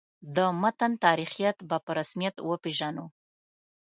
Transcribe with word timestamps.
د 0.35 0.37
متن 0.61 0.91
تاریخیت 1.05 1.57
به 1.69 1.77
په 1.85 1.91
رسمیت 1.99 2.35
وپېژنو. 2.49 3.05